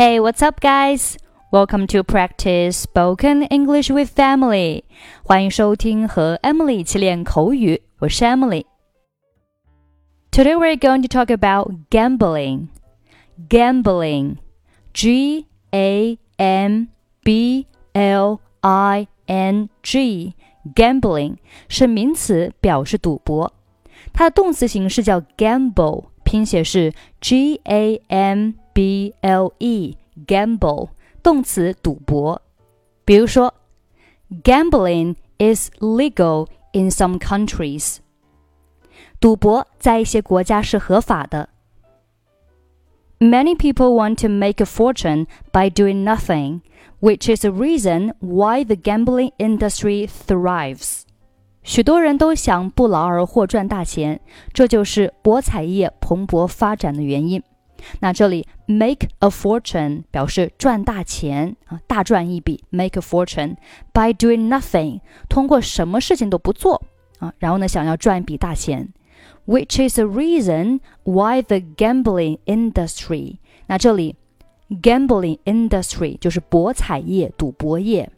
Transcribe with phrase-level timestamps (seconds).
[0.00, 1.16] Hey, what's up, guys?
[1.50, 4.84] Welcome to practice spoken English with Emily.
[5.22, 12.68] 欢迎收听和 Emily 一起练口语，我是 Emily。Today we're going to talk about gambling.
[13.48, 14.36] Gambling,
[14.92, 16.86] G A M
[17.22, 20.34] B L I N G.
[20.74, 21.36] Gambling
[21.68, 23.52] 是名词，表示赌博。
[24.12, 30.88] 它的动词形式叫 gamble，拼写是 G A M B L E。Gamble
[31.22, 32.40] 动词赌博。
[33.04, 33.52] 比如说，
[34.42, 37.98] Gambling is legal in some countries。
[39.20, 41.50] 赌博在一些国家是合法的。
[43.18, 46.60] Many people want to make a fortune by doing nothing,
[47.00, 51.02] which is a reason why the gambling industry thrives.
[51.62, 54.20] 许多人都想不劳而获赚大钱，
[54.52, 57.42] 这就是博彩业蓬勃发展的原因。
[58.00, 62.64] 那这里 make a fortune 表示赚大钱啊，大赚一笔。
[62.70, 63.56] make a fortune
[63.92, 66.82] by doing nothing，通过什么事情都不做
[67.18, 68.92] 啊，然后呢，想要赚一笔大钱。
[69.46, 74.16] Which is a reason why the gambling industry，那这里
[74.68, 78.10] gambling industry 就是博彩业、赌博业。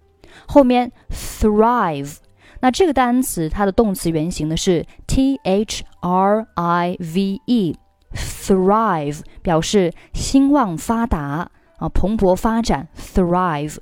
[0.47, 2.17] 后面 thrive，
[2.61, 7.77] 那这个单词它的动词原形呢是 t h r i v e。
[8.15, 12.89] thrive 表示兴旺发达啊，蓬勃发展。
[12.97, 13.77] thrive，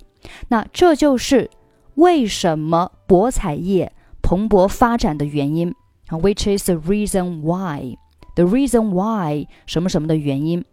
[0.48, 1.50] 那这就是
[1.94, 5.72] 为什么博彩业蓬勃发展的原因
[6.08, 10.64] 啊，which is the reason why，the reason why 什么什么的原因。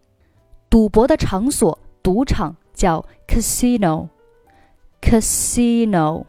[0.69, 6.25] 赌博的场所，赌场叫 casino，casino。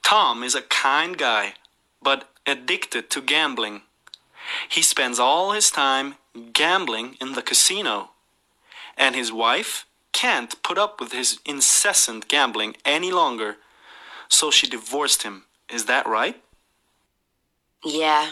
[0.07, 1.55] Tom is a kind guy,
[2.01, 3.83] but addicted to gambling.
[4.69, 6.15] He spends all his time
[6.53, 8.11] gambling in the casino.
[8.97, 13.57] And his wife can't put up with his incessant gambling any longer,
[14.29, 15.43] so she divorced him.
[15.69, 16.41] Is that right?
[17.85, 18.31] Yeah,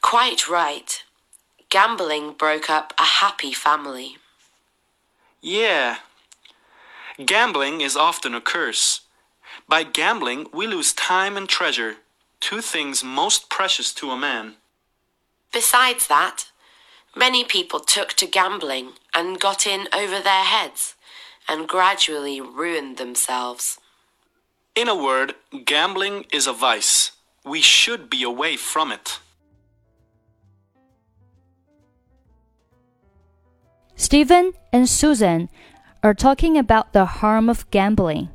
[0.00, 1.04] quite right.
[1.68, 4.16] Gambling broke up a happy family.
[5.42, 5.98] Yeah.
[7.22, 9.02] Gambling is often a curse.
[9.68, 11.96] By gambling, we lose time and treasure,
[12.40, 14.54] two things most precious to a man.
[15.52, 16.46] Besides that,
[17.14, 20.94] many people took to gambling and got in over their heads
[21.46, 23.78] and gradually ruined themselves.
[24.74, 25.34] In a word,
[25.66, 27.12] gambling is a vice.
[27.44, 29.20] We should be away from it.
[33.96, 35.50] Stephen and Susan
[36.02, 38.30] are talking about the harm of gambling.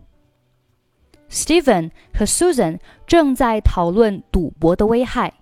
[1.34, 5.34] Stephen 和 Susan 正在讨论赌博的危害。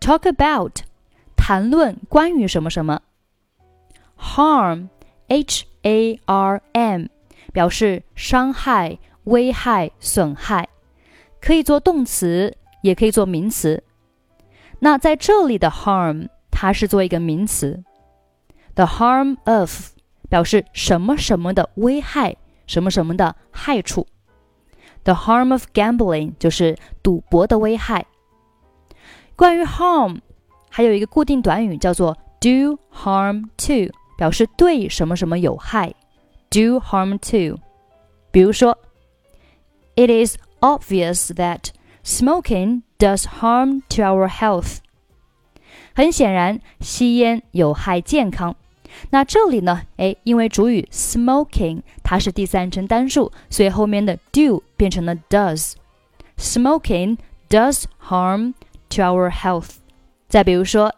[0.00, 0.80] Talk about
[1.36, 3.02] 谈论关于什么什么。
[4.18, 4.88] Harm
[5.28, 7.06] H A R M
[7.52, 10.68] 表示伤害、危害、损害，
[11.40, 13.84] 可以做动词，也可以做名词。
[14.80, 17.84] 那在这里的 harm 它是做一个名词。
[18.74, 19.92] The harm of
[20.28, 22.36] 表示什么什么的危害，
[22.66, 24.08] 什么什么的害处。
[25.04, 28.06] The harm of gambling 就是赌博的危害。
[29.36, 30.20] 关于 harm，
[30.70, 35.94] 还有一个固定短语叫做 do harm to，表示对什么什么有害。
[36.50, 37.60] do harm to，
[38.30, 38.78] 比如说
[39.96, 41.70] ，It is obvious that
[42.04, 44.78] smoking does harm to our health。
[45.94, 48.56] 很显然，吸烟有害健康。
[49.11, 49.83] 那这里呢？
[49.97, 57.17] 哎，因为主语 smoking 它是第三人称单数，所以后面的 do 变成了 does。Smoking
[57.49, 58.53] does harm
[58.89, 59.75] to our health。
[60.27, 60.93] 再比如说，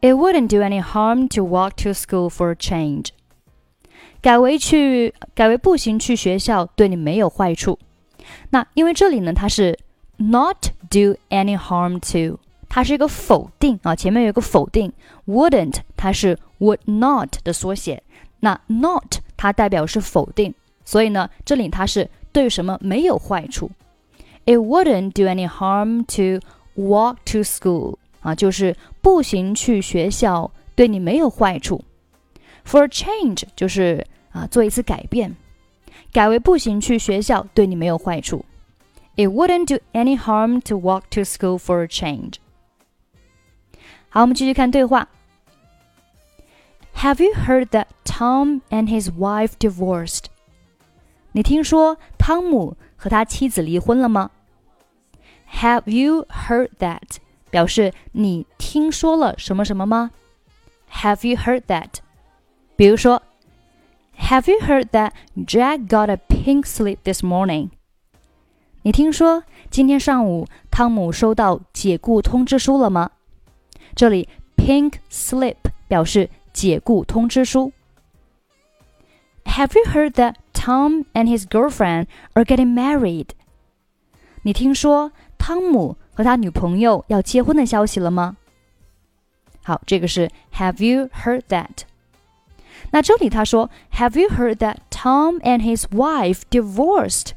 [0.00, 3.08] It wouldn't do any harm to walk to school for a change。
[4.20, 7.78] 改为去改为步行去学校对你没有坏处。
[8.50, 9.78] 那因为这里呢，它是
[10.16, 12.38] not do any harm to。
[12.73, 14.93] 它是一个否定啊，前面有一个否定
[15.27, 18.01] ，wouldn't 它是 would not 的缩写，
[18.39, 20.53] 那 not 它代表是否定，
[20.85, 23.69] 所以呢，这里它是对什么没有坏处。
[24.45, 26.39] It wouldn't do any harm to
[26.81, 31.83] walk to school 啊，就是步行去学校对你没有坏处。
[32.65, 35.35] For a change 就是啊，做一次改变，
[36.13, 38.45] 改为步行去学校对你没有坏处。
[39.17, 42.35] It wouldn't do any harm to walk to school for a change.
[44.13, 45.07] 好，我们继续看对话。
[46.97, 50.25] Have you heard that Tom and his wife divorced?
[51.31, 54.31] 你听说汤姆和他妻子离婚了吗
[55.61, 57.19] ？Have you heard that?
[57.49, 60.11] 表示你听说了什么什么吗
[60.91, 61.99] ？Have you heard that?
[62.75, 63.23] 比如说
[64.19, 67.69] ，Have you heard that Jack got a pink slip this morning?
[68.81, 73.11] 你听说今天上午汤姆收到解雇通知书了吗？
[73.94, 75.56] 这里 pink slip
[75.88, 77.72] 表示解雇通知书。
[79.44, 83.28] Have you heard that Tom and his girlfriend are getting married?
[84.42, 88.36] 你听说汤姆和他女朋友要结婚的消息了吗？
[89.62, 91.84] 好，这个是 Have you heard that？
[92.90, 97.30] 那这里他说 Have you heard that Tom and his wife divorced？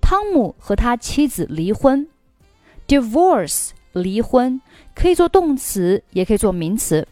[0.00, 2.08] 汤姆和他妻子离婚。
[2.86, 4.61] Divorce 离婚
[4.95, 7.07] 可以做动词，也可以做名词。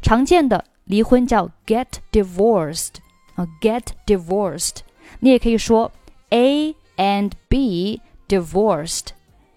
[0.00, 2.94] 常见的离婚叫 get divorced
[3.34, 4.78] 啊，get divorced。
[5.20, 5.90] 你也可以说
[6.30, 9.08] A and B divorced，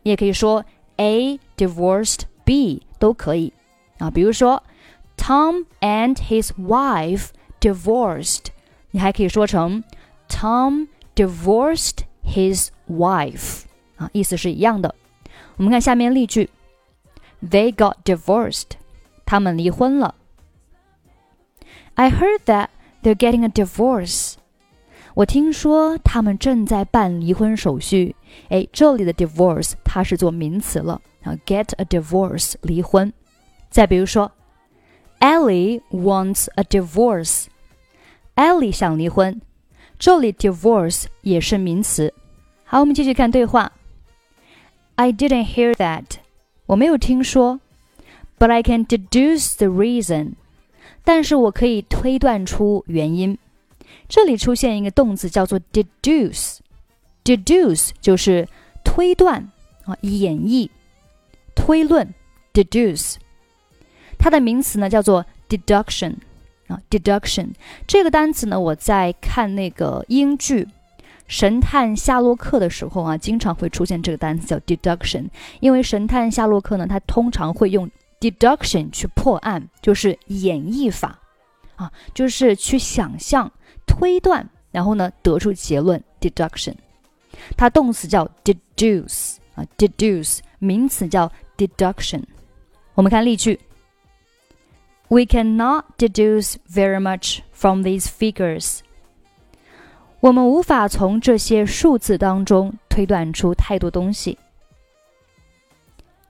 [0.03, 0.65] 你也可以说
[0.97, 3.51] A divorced B 都可以
[3.97, 4.11] 啊。
[4.11, 4.61] 比如说
[5.17, 7.29] Tom and his wife
[7.59, 8.47] divorced，
[8.91, 9.83] 你还可以说成
[10.29, 13.63] Tom divorced his wife
[13.97, 14.93] 啊，意思是一样的。
[15.56, 16.50] 我们看下面例句：
[17.42, 18.72] They got divorced，
[19.24, 20.14] 他们离婚了。
[21.94, 22.68] I heard that
[23.02, 24.34] they're getting a divorce。
[25.14, 28.14] 我听说他们正在办离婚手续。
[28.48, 33.12] 哎，这里的 divorce 它是做名词了啊，get a divorce 离婚。
[33.68, 34.30] 再比如说，
[35.18, 39.42] Ellie wants a divorce。Ellie 想离婚，
[39.98, 42.14] 这里 divorce 也是名词。
[42.64, 43.72] 好，我们继续看对话。
[44.95, 46.05] I didn't hear that，
[46.67, 47.59] 我没有听说
[48.39, 50.33] ，but I can deduce the reason。
[51.03, 53.37] 但是我可以推断出原因。
[54.07, 58.47] 这里出现一个动词叫做 deduce，deduce 就是
[58.83, 59.51] 推断
[59.85, 60.69] 啊，演绎、
[61.55, 62.13] 推论。
[62.53, 63.15] deduce，
[64.17, 66.15] 它的名词呢叫做 deduction
[66.67, 67.49] 啊，deduction
[67.85, 70.63] 这个单词呢，我在看那个英剧
[71.27, 75.27] 《神探夏洛克》的时候啊，经常会出现这个单词叫 deduction，
[75.59, 77.89] 因为神探夏洛克呢，他通常会用
[78.19, 81.19] deduction 去破案，就是演绎法
[81.75, 83.51] 啊，就是去想象、
[83.85, 86.01] 推断，然后呢得出结论。
[86.21, 86.73] deduction，
[87.55, 92.23] 它动词叫 deduce 啊，deduce 名词叫 deduction。
[92.95, 93.59] 我们看例句
[95.09, 98.79] ：We cannot deduce very much from these figures。
[100.24, 104.38] 我们无法从这些数字当中推断出太多东西。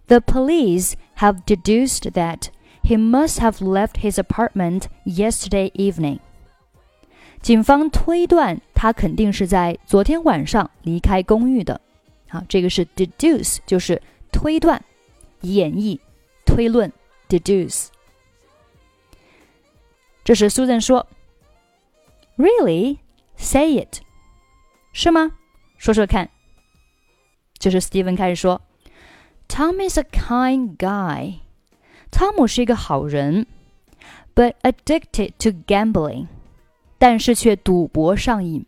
[0.06, 2.48] The police have deduced that
[2.82, 6.18] he must have left his apartment yesterday evening.
[7.40, 11.80] 警方推断他肯定是在昨天晚上离开公寓的。
[12.28, 14.00] 好，这个是 deduce，就是
[14.30, 14.84] 推断、
[15.42, 15.98] 演绎、
[16.44, 16.92] 推论。
[17.30, 17.86] deduce。
[20.24, 22.98] 这时 Susan 说：“Really?
[23.37, 23.99] Say it。”
[24.93, 25.31] 是吗？
[25.77, 26.29] 说说看。
[27.57, 28.61] 就是 Steven 开始说。
[29.47, 31.39] Tom is a kind guy.
[32.11, 33.45] 汤姆是一个好人
[34.33, 36.27] ，but addicted to gambling，
[36.97, 38.65] 但是却赌博上瘾。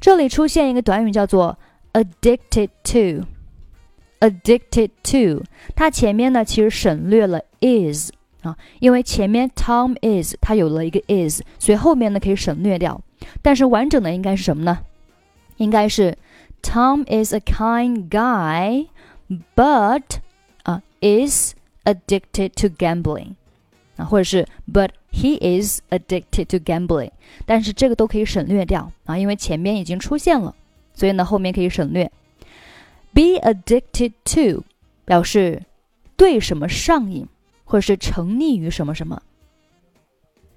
[0.00, 1.58] 这里出现一个短语叫做
[1.92, 3.26] addicted to。
[4.20, 5.44] addicted to，
[5.74, 13.00] 它前面呢其实省略了 is 啊，因为前面 Tom is 它有了一个 is，所以后面呢可以省略掉。
[13.42, 14.80] 但是完整的应该是什么呢？
[15.56, 16.16] 应该是
[16.62, 18.88] Tom is a kind guy。
[19.56, 20.18] but
[20.64, 21.54] 啊 is
[21.86, 23.34] addicted to gambling
[23.96, 27.10] 啊，或者是 but he is addicted to gambling，
[27.46, 30.54] 但是这个都可以省略掉啊，因为前面已经出现了，
[30.92, 32.12] 所以呢后面可以省略。
[33.14, 34.64] Be addicted to
[35.06, 35.62] 表示
[36.14, 37.26] 对什么上瘾，
[37.64, 39.22] 或者是沉溺于什么什么。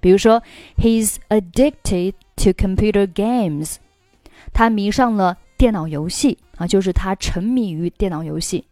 [0.00, 0.42] 比如说
[0.76, 3.76] ，He's addicted to computer games，
[4.52, 8.64] 他迷上了电脑游戏啊，就是他沉迷于电脑游戏。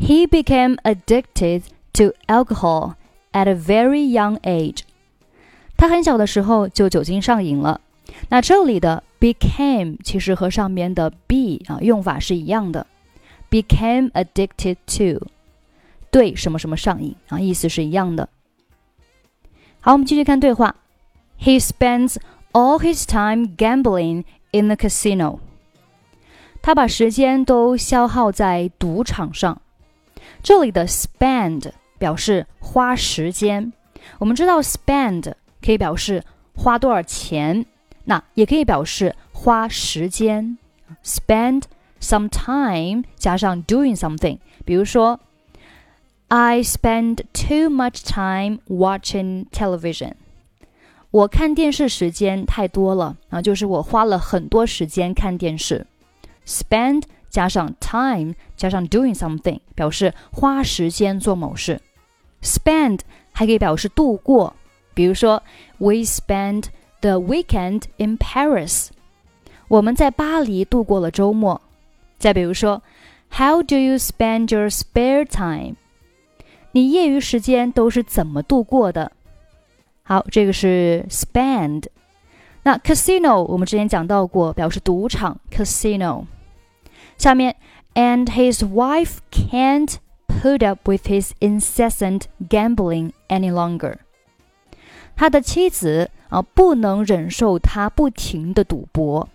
[0.00, 2.94] He became addicted to alcohol
[3.32, 4.80] at a very young age。
[5.76, 7.80] 他很小的时候就酒精上瘾了。
[8.28, 12.86] 那这里的 became 其实和上面的 be 啊用法是一样的。
[13.50, 15.26] Became addicted to
[16.10, 18.28] 对什么什么上瘾啊，意思是一样的。
[19.80, 20.74] 好，我们继续看对话。
[21.40, 22.16] He spends
[22.53, 25.39] all his time gambling in the casino.
[26.61, 29.61] 他把时间都消耗在赌场上。
[30.43, 33.71] 这里的 spend 表示花时间。
[34.17, 36.23] 我们知道 spend 可以表示
[36.55, 37.65] 花多少钱，
[38.05, 40.57] 那也可以表示花时间。
[41.03, 41.63] spend
[42.01, 45.19] some time 加上 doing something，比如说，
[46.27, 50.13] I spend too much time watching television。
[51.14, 55.86] 我看电视时间太多了啊，就是我花了很多时间看电视。
[56.44, 61.80] spend 加上 time 加上 doing something 表示花时间做某事。
[62.42, 62.98] spend
[63.30, 64.56] 还可以表示度过，
[64.92, 65.40] 比如说
[65.78, 66.64] We spend
[67.00, 68.88] the weekend in Paris。
[69.68, 71.62] 我们在巴黎度过了周末。
[72.18, 72.82] 再比如说
[73.30, 75.76] ，How do you spend your spare time？
[76.72, 79.12] 你业余时间都是怎么度过的？
[80.03, 81.85] 好，这个是 spend。
[82.63, 86.25] 那 casino 我们之前讲到过，表示赌场 casino。
[87.17, 87.55] 下面，
[87.93, 89.95] and his wife can't
[90.27, 93.95] put up with his incessant gambling any longer。
[95.15, 99.27] 他的妻子啊不能忍受他不停的赌博，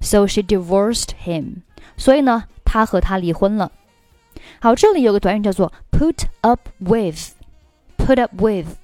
[0.00, 1.62] so she divorced him。
[1.96, 3.72] 所以呢，他和他离婚了。
[4.60, 8.76] 好，这里有个短语叫做 put up with，put up with，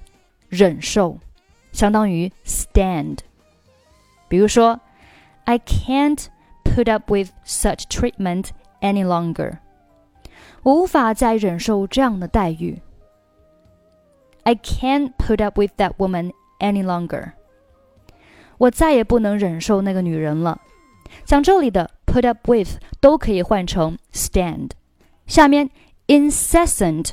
[0.49, 1.19] 忍受，
[1.71, 3.17] 相当于 stand。
[4.27, 4.79] 比如说，
[5.45, 8.49] I can't。put up with such treatment
[8.81, 9.59] any longer。
[10.63, 12.81] 我无法再忍受这样的待遇。
[14.43, 17.31] I can't put up with that woman any longer。
[18.57, 20.59] 我再也不能忍受那个女人了。
[21.23, 24.71] 像这里的 put up with 都可以换成 stand。
[25.27, 25.69] 下面
[26.07, 27.11] incessant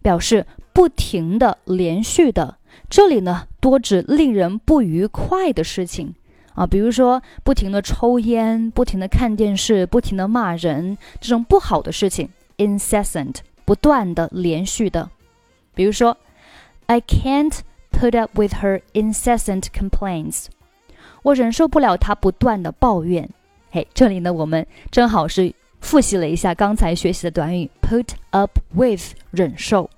[0.00, 2.58] 表示不停的、连续的，
[2.89, 6.15] 这里呢多指令人不愉快的事情。
[6.53, 15.09] 啊，比如说不停的抽烟、不停的看电视、不停的骂人，这种不好的事情，incessant，不断的、连续的。
[15.73, 16.15] 比如说
[16.85, 17.59] ，I can't
[17.91, 20.45] put up with her incessant complaints，
[21.23, 23.29] 我忍受不了她不断的抱怨。
[23.71, 29.89] 嘿，这里呢，我们正好是复习了一下刚才学习的短语，put up with，忍受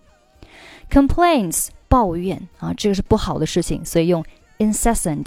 [0.90, 4.25] ，complaints，抱怨啊，这个是不好的事情，所以用
[4.59, 5.27] incessant。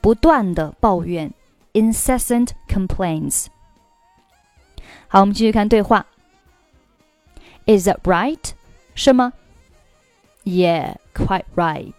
[0.00, 1.32] 不断的抱怨，
[1.72, 3.46] incessant complaints。
[5.08, 6.06] 好，我们继续看对话。
[7.66, 8.50] Is that right？
[8.94, 9.32] 是吗？
[10.44, 11.94] Yeah, quite right。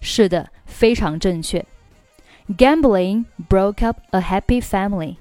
[0.00, 1.64] 是的，非常正确。
[2.48, 5.16] Gambling broke up a happy family。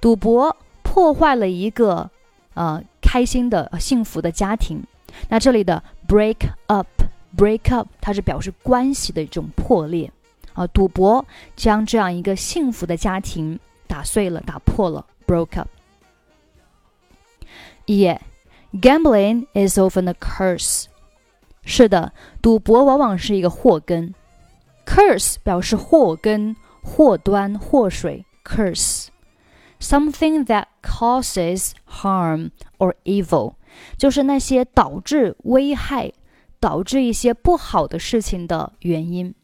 [0.00, 2.10] 赌博破坏了一个
[2.54, 4.84] 呃开心的、幸福的家庭。
[5.28, 10.10] 那这里的 break up，break up，它是表示关系的一种破裂。
[10.52, 11.24] 啊，赌博
[11.56, 18.20] 将这样一个幸福的家庭打碎了，打破了，broke up。Yeah,
[18.72, 20.84] gambling is often a curse。
[21.64, 24.14] 是的，赌博往往是一个祸根。
[24.86, 28.24] Curse 表示祸根、祸端、祸水。
[28.44, 33.54] Curse，something that causes harm or evil，
[33.96, 36.12] 就是那些导致危害、
[36.60, 39.34] 导致一些不好的事情的原因。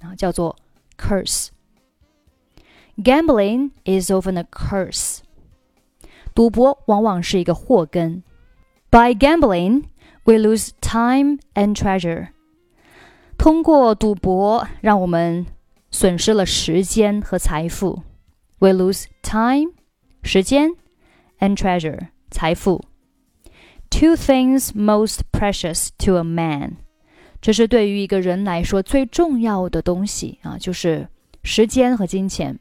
[0.00, 0.56] 啊，叫做
[0.96, 5.18] curse。Gambling is often a curse。
[6.34, 8.22] 赌博往往是一个祸根。
[8.90, 9.84] By gambling,
[10.24, 12.28] we lose time and treasure。
[13.36, 15.46] 通过赌博，让我们
[15.90, 18.02] 损失了时间和财富。
[18.58, 19.72] We lose time，
[20.22, 20.76] 时间，
[21.40, 22.82] and treasure，财富。
[24.00, 26.76] Two things most precious to a man。
[27.40, 31.08] 这是对于一个人来说最重要的东西啊，就是
[31.42, 32.58] 时间和金钱。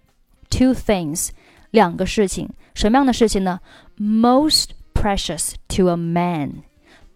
[0.49, 1.29] Two things，
[1.71, 3.59] 两个事情，什么样的事情呢？
[3.97, 6.63] Most precious to a man，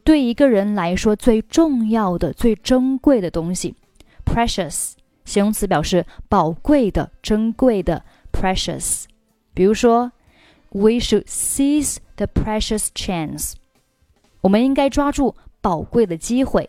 [0.04, 3.75] 对一个人来说最重要的、最珍贵的东西。
[4.25, 4.94] Precious，
[5.25, 8.04] 形容词表示宝贵的、珍贵的。
[8.32, 9.06] Precious，
[9.54, 10.12] 比如说，
[10.72, 13.54] We should seize the precious chance，
[14.45, 16.69] 我们应该抓住宝贵的机会。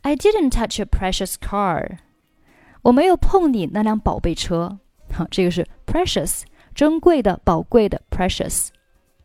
[0.00, 1.98] I didn't touch a precious car。
[2.82, 4.78] 我没有碰你那辆宝贝车。
[5.12, 6.44] 好，这个是 precious，
[6.74, 8.68] 珍贵的、宝贵的 precious。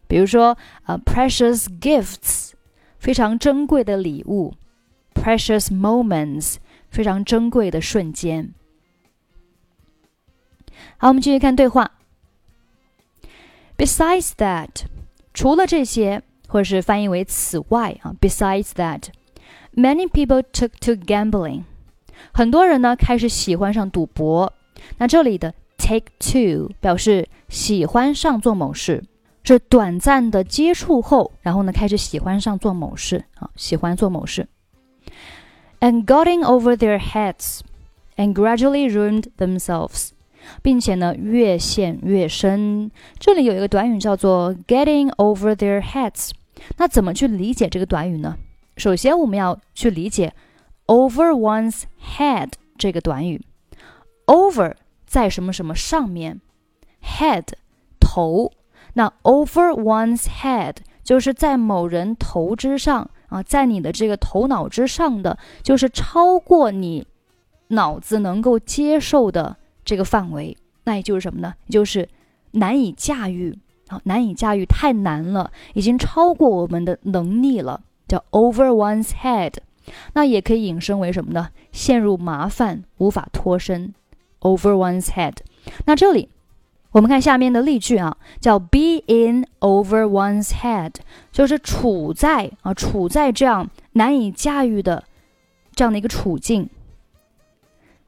[0.07, 2.51] 比如说，呃，precious gifts，
[2.99, 4.53] 非常珍贵的礼物
[5.13, 6.57] ；precious moments，
[6.89, 8.53] 非常珍贵的瞬间。
[10.97, 11.91] 好，我们继续看对话。
[13.77, 14.83] Besides that，
[15.33, 21.62] 除了这些，或者是翻译为此外啊，besides that，many people took to gambling。
[22.32, 24.52] 很多人呢开始喜欢上赌博。
[24.98, 29.04] 那这里的 take to 表示喜欢上做某事，
[29.42, 34.46] 是短暂的接触后，然后呢开始喜欢上做某事啊，喜欢做某事。
[35.80, 37.60] And getting over their heads
[38.16, 40.10] and gradually ruined themselves，
[40.62, 42.90] 并且呢越陷越深。
[43.18, 46.30] 这里有一个短语叫做 getting over their heads。
[46.77, 48.37] 那怎么去理解这个短语呢？
[48.77, 50.33] 首先我们要去理解
[50.87, 51.83] over one's
[52.17, 53.41] head 这个短语。
[54.27, 54.75] over
[55.05, 56.39] 在什么什么上面
[57.03, 57.45] ，head
[57.99, 58.51] 头，
[58.93, 67.05] 那 over one's head 就是在某人头之上啊，在你的这个头脑之上的，就是超过你
[67.69, 70.55] 脑子能够接受的这个范围。
[70.83, 71.53] 那也就是什么呢？
[71.69, 72.07] 就是
[72.51, 73.57] 难以驾驭，
[74.03, 79.55] 难以驾驭，太难了，已经超过我们的能力了，叫 over one's head。
[80.13, 81.49] 那也可以引申为什么呢？
[81.71, 83.93] 陷入麻烦，无法脱身。
[84.41, 85.37] Over one's head。
[85.85, 86.29] 那这里
[86.91, 90.93] 我们看下面的例句啊，叫 be in over one's head，
[91.31, 95.03] 就是处在啊处在这样难以驾驭的
[95.73, 96.69] 这样的一个处境。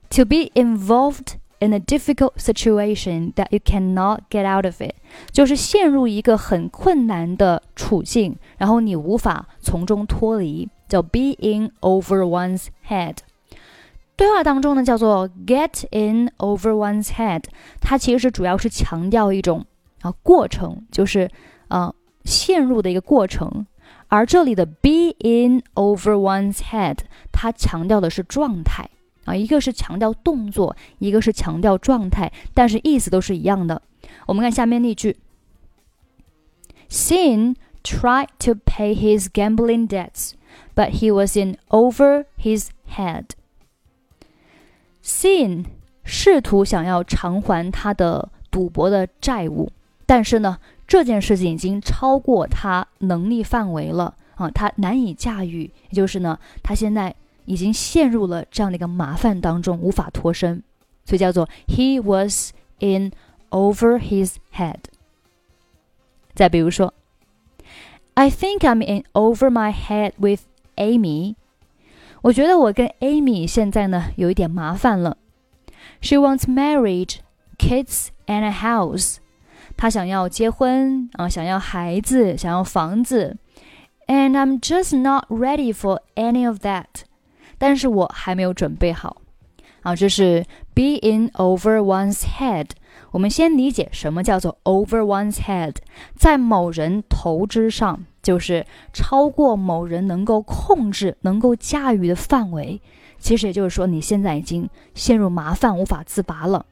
[0.09, 4.93] To be involved in a difficult situation that you cannot get out of it，
[5.31, 13.17] 就是陷入一个很困难的处境，然后你无法从中脱离，叫 be in over one's head。
[14.15, 17.43] 对话当中呢，叫做 get in over one's head，
[17.81, 19.65] 它其实主要是强调一种
[20.01, 21.29] 啊过程，就是
[21.69, 21.93] 啊
[22.23, 23.65] 陷入的一个过程。
[24.07, 26.99] 而这里的 be in over one's head，
[27.31, 28.87] 它强调的是状态
[29.25, 33.81] 啊，一个是强调动作，一个是强调状态，但是意思都是一样的。
[34.27, 35.17] 我们看下面例句
[36.89, 40.31] ：Sin tried to pay his gambling debts,
[40.75, 43.25] but he was in over his head.
[45.03, 45.65] Sin
[46.03, 49.71] 试图想要偿还他的赌博的债务，
[50.05, 57.13] 但是呢，这件事情已经超过他能力范围了啊，他难以驾驭，也就是呢，他现在
[57.45, 60.63] 已经陷入了这样的一个麻烦当中，无法脱身，
[61.05, 63.11] 所以叫做 He was in
[63.49, 64.79] over his head。
[66.33, 66.93] 再比如说
[68.15, 70.41] ，I think I'm in over my head with
[70.77, 71.35] Amy。
[72.21, 75.17] 我觉得我跟 Amy 现在呢有一点麻烦了。
[76.01, 77.17] She wants marriage,
[77.57, 79.17] kids, and a house.
[79.75, 83.37] 她想要结婚啊，想要孩子，想要房子。
[84.07, 87.05] And I'm just not ready for any of that.
[87.63, 89.21] 但是我还没有准备好。
[89.83, 92.71] 啊，这是 be in over one's head。
[93.11, 95.75] 我们先理解什么叫做 over one's head，
[96.13, 98.03] 在某人头之上。
[98.21, 102.81] 就是超过某人能够控制、能够驾驭的范围。
[103.17, 106.65] 其实也就是说，你现在已经陷入麻烦，无法自拔了。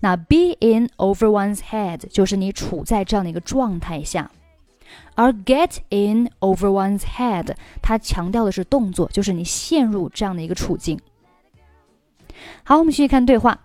[0.00, 4.30] 那 be in over one's head 就是你处在这样的一个状态下，
[5.14, 10.98] 而 get in over one's head 它强调的是动作，就是你陷入这样的一个处境。
[12.64, 13.60] 好，我们继续看对话。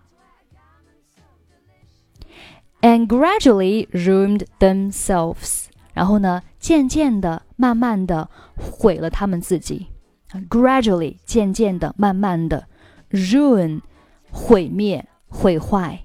[2.82, 5.66] And gradually ruined themselves.
[5.94, 9.88] 然后呢，渐渐的、慢慢的毁了他们自己
[10.50, 12.68] ，gradually，渐渐的、慢慢的
[13.12, 13.82] ，ruin，
[14.30, 16.04] 毁灭、毁坏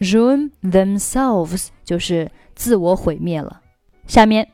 [0.00, 3.60] ，ruin themselves 就是自我毁灭了。
[4.06, 4.48] 下面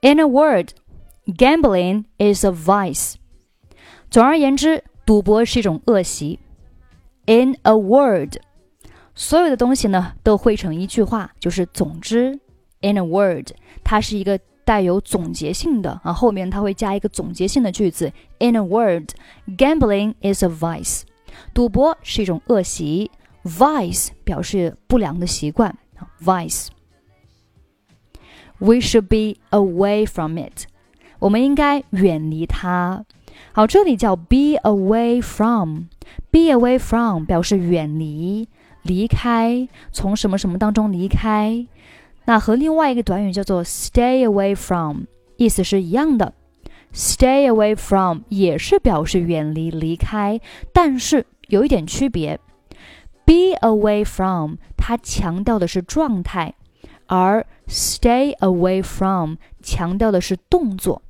[0.00, 3.14] ，in a word，gambling is a vice。
[4.10, 6.38] 总而言之，赌博是一种恶习。
[7.26, 8.36] in a word，
[9.14, 12.38] 所有的东西呢都汇成一句话，就是总之。
[12.82, 13.50] In a word，
[13.82, 18.12] 它是一个带有总结性的啊，后面它会加一个总结性的句子。
[18.38, 21.02] In a word，gambling is a vice，
[21.52, 23.10] 赌博是一种恶习。
[23.44, 25.76] Vice 表示不良的习惯
[26.20, 26.68] ，vice。
[28.58, 30.64] We should be away from it，
[31.18, 33.04] 我们应该远离它。
[33.52, 38.48] 好，这里叫 be away from，be away from 表示远离、
[38.82, 41.66] 离开，从什么什么当中离开。
[42.24, 45.02] 那和另外一个短语叫做 stay away from
[45.36, 46.32] 意思是一样的
[46.94, 50.40] ，stay away from 也是表示远离、离开，
[50.72, 52.40] 但是有一点区别。
[53.26, 56.54] be away from 它强调的是状态，
[57.07, 61.01] 而 stay away from 强调的是动作，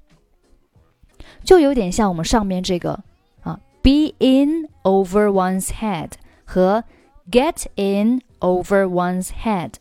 [1.43, 3.04] 就有点像我们上面这个
[3.41, 6.12] 啊，be in over one's head
[6.45, 6.84] 和
[7.30, 9.73] get in over one's head。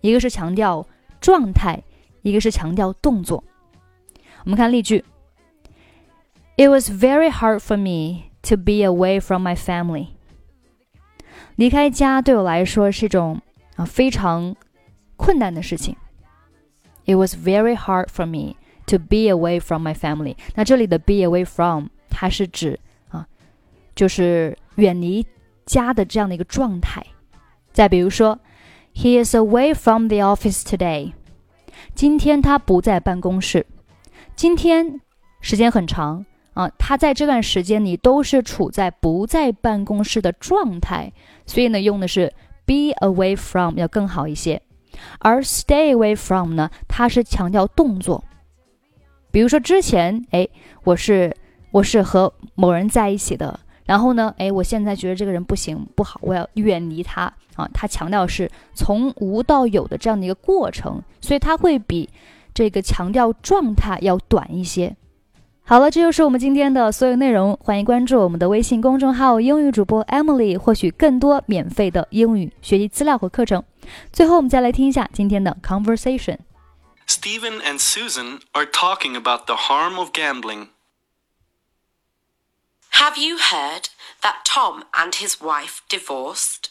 [0.00, 0.86] 一个是强调
[1.20, 1.82] 状态，
[2.22, 3.44] 一个是强调动作。
[4.44, 5.04] 我们看例句：
[6.56, 10.08] It was very hard for me to be away from my family。
[11.54, 13.40] 离开家对我来说是一种
[13.76, 14.56] 啊非常
[15.17, 15.95] 困难的事情。
[17.05, 20.37] It was very hard for me to be away from my family。
[20.55, 23.27] 那这里的 be away from 它是指啊，
[23.95, 25.25] 就是远离
[25.65, 27.05] 家的这样的一个状态。
[27.71, 28.39] 再比如说
[28.93, 31.13] ，He is away from the office today。
[31.93, 33.65] 今天他不在办公室。
[34.35, 34.99] 今天
[35.41, 41.13] 时间很长啊，他在这段时间里都是处在不在办公室的状态，
[41.45, 42.33] 所以呢，用的是
[42.65, 44.61] be away from 要更好一些。
[45.19, 48.23] 而 stay away from 呢，它是强调动作。
[49.31, 50.47] 比如说之前，哎，
[50.83, 51.35] 我是
[51.71, 57.69] 我是和某人在一起的，然后呢，哎，我现在觉得这个人不行不好，我要远离他啊。
[57.73, 62.09] 他强调是从无到有的这样的一个过程，所以他会比。
[62.53, 64.95] 这个强调状态要短一些。
[65.61, 67.55] 好了，这就是我们今天的所有内容。
[67.61, 73.63] 欢迎关注我们的微信公众号“英语主播 Emily”，获取更多免费的英语学习资料和课程。
[74.12, 80.68] 最后，我们再来听一下今天的 conversation。Stephen and Susan are talking about the harm of gambling.
[82.92, 83.88] Have you heard
[84.22, 86.70] that Tom and his wife divorced?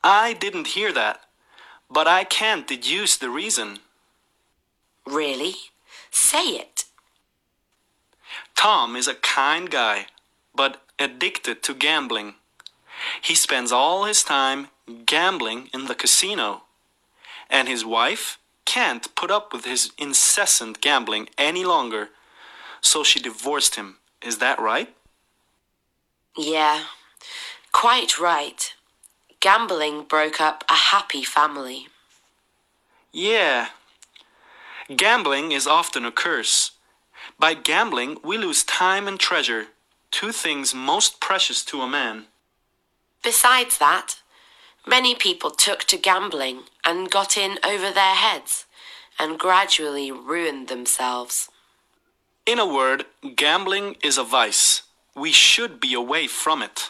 [0.00, 1.18] I didn't hear that,
[1.88, 3.78] but I can't deduce the reason.
[5.06, 5.54] Really?
[6.10, 6.84] Say it.
[8.54, 10.06] Tom is a kind guy,
[10.54, 12.34] but addicted to gambling.
[13.22, 14.68] He spends all his time
[15.05, 16.63] gambling in the casino.
[17.49, 22.09] And his wife can't put up with his incessant gambling any longer,
[22.81, 23.97] so she divorced him.
[24.21, 24.93] Is that right?
[26.37, 26.85] Yeah,
[27.71, 28.73] quite right.
[29.39, 31.87] Gambling broke up a happy family.
[33.11, 33.67] Yeah,
[34.93, 36.71] Gambling is often a curse.
[37.39, 39.67] By gambling, we lose time and treasure,
[40.11, 42.25] two things most precious to a man.
[43.23, 44.17] Besides that,
[44.87, 48.65] many people took to gambling and got in over their heads
[49.19, 51.49] and gradually ruined themselves.
[52.45, 54.83] In a word, gambling is a vice.
[55.15, 56.89] We should be away from it.